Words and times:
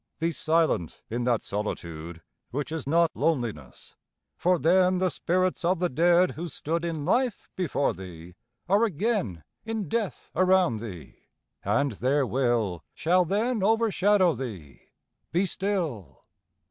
Be 0.17 0.31
silent 0.31 1.03
in 1.11 1.25
that 1.25 1.43
solitude, 1.43 2.15
5 2.15 2.23
Which 2.49 2.71
is 2.71 2.87
not 2.87 3.11
loneliness 3.13 3.95
for 4.35 4.57
then 4.57 4.97
The 4.97 5.11
spirits 5.11 5.63
of 5.63 5.77
the 5.77 5.89
dead, 5.89 6.31
who 6.31 6.47
stood 6.47 6.83
In 6.83 7.05
life 7.05 7.51
before 7.55 7.93
thee, 7.93 8.33
are 8.67 8.83
again 8.83 9.43
In 9.63 9.87
death 9.87 10.31
around 10.35 10.79
thee, 10.79 11.17
and 11.63 11.91
their 11.91 12.25
will 12.25 12.83
Shall 12.95 13.31
overshadow 13.31 14.33
thee; 14.33 14.81
be 15.31 15.45
still. 15.45 16.23